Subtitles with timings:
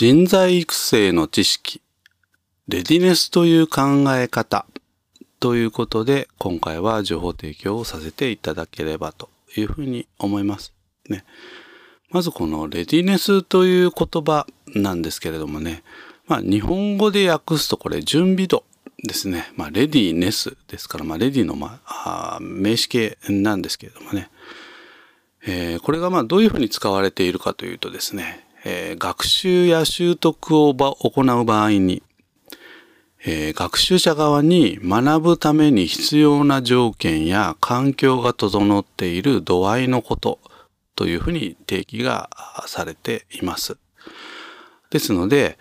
[0.00, 1.82] 人材育成の知識、
[2.68, 4.64] レディネスという考え方
[5.40, 10.72] ということで、今回は情報提供をさせていただければというふうに思います。
[11.08, 11.24] ね。
[12.10, 15.82] まずこのレディネスという言葉なんですけれどもね、
[16.28, 18.62] まあ日本語で訳すとこれ準備度
[19.02, 19.50] ですね。
[19.56, 24.30] まあレディネスですから、まあレディのまあ名詞形なんですけれどもね。
[25.44, 32.02] えー、これがまあどういうふうに使われているかというとですね、えー、学習や習得を行う場合に、
[33.24, 40.38] えー、学習者側に学ぶために必要な条件や環境が整っている度合いのこと
[40.94, 42.30] というふうに定義が
[42.66, 43.76] されています。
[44.90, 45.58] ですので、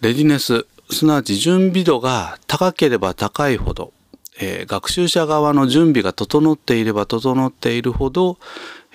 [0.00, 3.92] レディネス、すなわち準備度が高ければ高いほど、
[4.40, 8.38] えー、学習者側の準備が整っていれば整っているほど、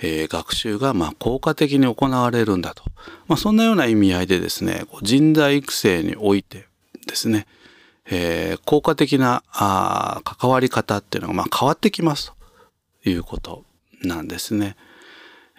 [0.05, 2.83] えー、学習がま効果的に行われるんだと。
[3.27, 6.67] まあ、そんなような意味合いでですね、人材育成において
[7.07, 7.47] ですね、
[8.05, 12.33] えー、効果的なあ関わり方っていうのがま変わってきます
[13.03, 13.63] ということ
[14.03, 14.75] なんですね。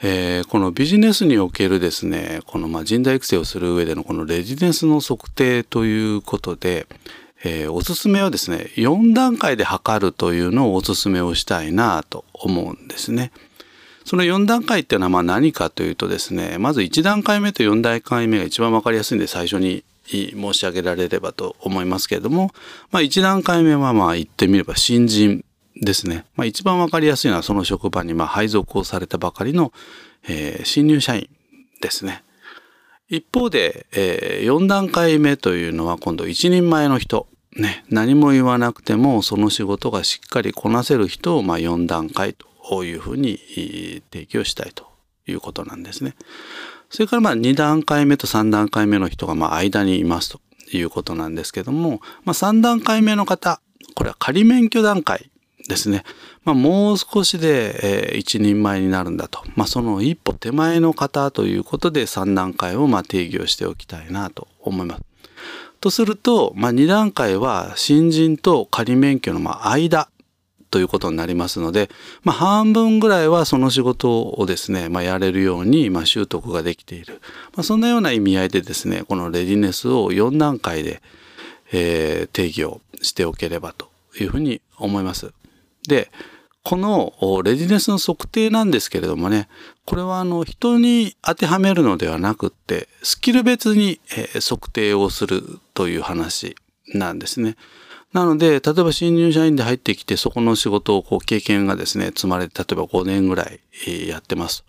[0.02, 6.86] えー、このビジネスにおけるですね、このま人材育成をする上でのこのレジデンスの測定ということで、
[7.44, 13.32] えー、おすすめはですね、4段階で測るというのをおすすめをしたいなと思うんですね。
[14.04, 22.50] その4段階っていうのはまあ何かというとですね、まず1段階目と4段階目が一番わかりやすいんで最初に申し上げられればと思いますけれども、
[22.90, 25.44] まあ1段階目はまあ言ってみれば新人
[25.76, 26.26] ですね。
[26.36, 29.72] まあ一番わかりやすいのはその職場にまあ配属をされたばかりの、
[30.28, 31.28] えー、新入社員
[31.80, 32.22] ですね。
[33.08, 37.26] 一方で、えー、4段階目というのは今度一人前の人。
[37.56, 42.48] ね、何も言わなくてもその仕事がしっかりこなせる人をまあ4段階と
[42.84, 43.38] いうふうに
[44.12, 44.86] 提供したいと
[45.26, 46.14] いうことなんですね。
[46.90, 50.40] それからまあ2段階目と3段階目の人がまあ間にいますと
[50.72, 53.60] いうことなんですけども、まあ、3段階目の方、
[53.94, 55.30] これは仮免許段階
[55.68, 56.04] ですね。
[56.44, 59.42] まあ、もう少しで、えー、一人前になるんだと。
[59.56, 65.02] まあ、その一歩手前の方ということで3段階をまあ定義をしておきたいなと思います。
[65.80, 70.08] とすると、まあ、2段階は新人と仮免許のま間
[70.74, 71.88] ということになりますので、
[72.24, 77.20] まあ、半分ぐらいはその仕事をですね、まあ、やれるように、まあ、習得ができている。
[77.54, 81.00] まあ、そんなような意味合いでですね、このレディネスを4段階で、
[81.72, 85.32] えー、定義をしておければというふうに思います。
[85.86, 86.10] で、
[86.64, 87.12] この
[87.44, 89.48] レディネスの測定なんですけれどもね、
[89.84, 94.00] これはあの人に当てはめるのではなくって、スキル別に
[94.40, 96.56] 測定をするという話
[96.88, 97.54] なんですね。
[98.14, 103.44] なので、例えば新入社員で入ってきて、そこの仕事をこう経験がですね、積まれて、例えば5年ぐら
[103.88, 104.64] いやってます。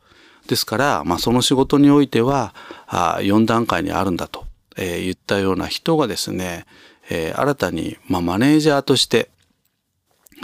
[0.47, 2.55] ですから、まあ、その仕事においては、
[2.87, 4.45] あ4段階にあるんだと、
[4.77, 6.65] えー、言ったような人がですね、
[7.11, 9.29] えー、新たに、まあ、マネージャーとして、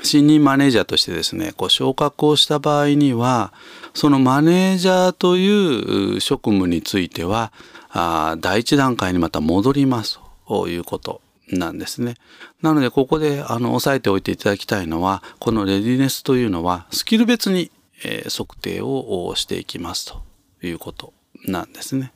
[0.03, 3.51] 新任マネージャーとしてですね、こう昇格をした場合には、
[3.95, 7.51] そのマネージャーという職務については、
[7.89, 11.19] あ第一段階にまた戻りますということ
[11.51, 12.15] なんですね。
[12.61, 17.71] なのでここであの押さえておいていただきたいのはこのレディネスというのはスキル別に、
[18.03, 20.23] え測定をしていきますと
[20.65, 21.13] いうこと
[21.45, 22.11] なんですね。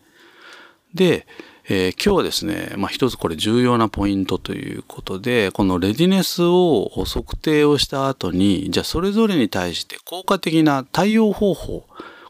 [0.95, 1.27] で、
[1.67, 11.85] えー、今日はですね、まあ、一つこれ重要なポイントということで、このレディネスを測定をした後に、じゃあそれぞれに対して効果的な対応方法、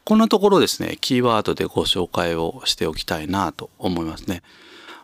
[0.05, 4.41] こんなところですね、キーワードでご紹介をしておきたいなと思いますね。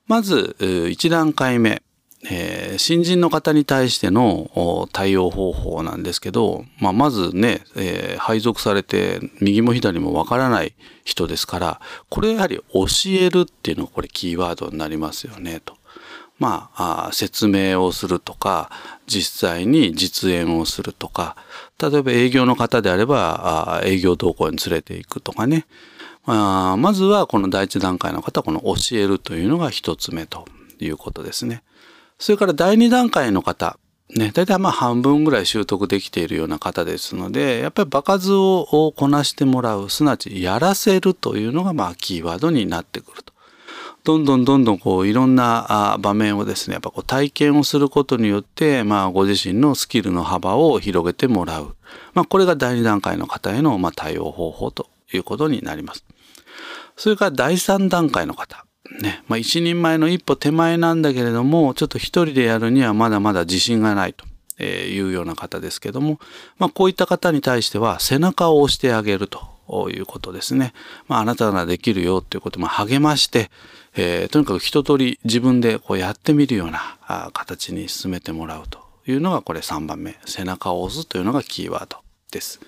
[0.08, 1.82] まず、1段階目。
[2.30, 10.74] えー、新人の方に対しての対応方法なんですけど、まあ、まずね、えー、配属されて右も左もわからない
[11.04, 15.76] 人ですから、これやはり教えるっていうのがこれキーワードになりますよねと。
[16.38, 18.72] まあ、あ説明をするとか、
[19.06, 21.36] 実際に実演をするとか、
[21.80, 25.66] 例えば営業の方であれば、あ営業同行に連れていくとかね。
[26.26, 30.46] まあ、まずはこの第一段階の方、この教えるというのが一つ目と
[30.80, 31.64] いうことですね。
[32.22, 33.80] それから第2段階の方、
[34.16, 43.34] ね、大体まあ半分ぐらい習得できているような方ですので、やっぱり場数をこなしてもらう、すなわちやらせるというのがまあキーワードになってくると。
[44.04, 51.76] どんどんどんどんこういろんな場面をですね、やっぱこう体験をすることによって、まあご自身のスキルの幅を広げてもらう。
[52.14, 56.06] まあこれが第2段階の方へのまあ対応方法ということになります。
[56.98, 58.64] それから第3段階の方。
[59.02, 64.26] ね、まあ、一人前の一歩手前なんだけれども、ちょっと一人でやるにはまだまだ自信がないと
[64.64, 66.20] いうような方ですけども、
[66.58, 70.74] まあ、こういった方に対しては背中を押してあげるということですね。
[71.08, 73.52] まあ、あなたならできるよということも励まして、
[73.96, 80.18] えー、とにかく一通り自分でこうやってみるようなあ形に進めてもらうというのがこれ3番目。
[80.26, 81.98] 背中を押すというのがキーワード
[82.32, 82.60] です。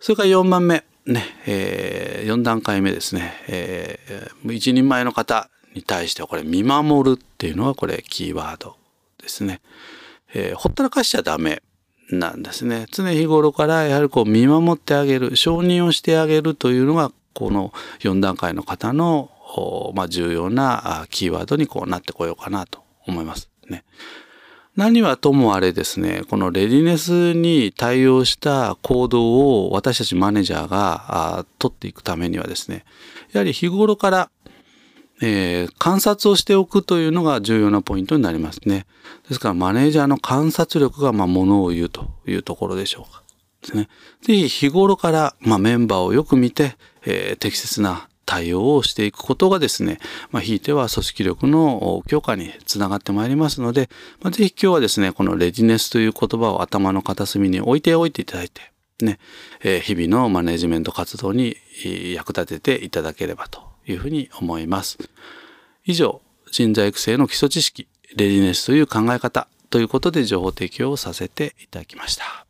[0.00, 0.84] それから4番目。
[1.06, 3.34] ね、えー、4段階目ですね。
[3.48, 8.76] えー、一人前の方に対してはこれ見守るっていうのがこれキーワード
[9.20, 9.60] ですね。
[10.32, 11.62] えー、ほったらかしちゃダメ
[12.10, 12.86] なんですね。
[12.90, 19.30] 常日頃からやはりこう見守ってあげる、承認をしてあげるというのがこの4段階の方の、
[19.94, 23.84] まあ、重要なキーワードにこうなってこようかなと思いますね。
[24.76, 32.84] 何はともあれですね、このレディネスに対応した行動を私たちマネージャーが取っていくためにはですね、
[33.32, 34.30] やはり日頃から
[35.22, 38.86] えー、観察をしておくというのが重要なポイントになりますね。
[39.28, 43.22] ですからマネージャーの観察力がまあものを言うというところでしょうか。
[43.62, 43.88] ですね。
[44.22, 46.76] ぜひ日頃からまあメンバーをよく見て、
[47.06, 49.98] えー、適切な対応をしていくことがですね、
[50.30, 53.88] まあ、ひいては組織力の強化につながってまいりますので、
[54.22, 58.72] まあ、ぜひ今日はですね、このレディネスという言葉を頭の片隅に置いておいていただいて、
[59.02, 59.18] ね、
[59.62, 61.56] えー、日々のマネジメント活動に
[62.14, 64.98] 役立てていただければというふうに思います。
[65.84, 72.43] 以上、人材育成の基礎知識、レディネスという考え方ということで情報提供をさせていただきました。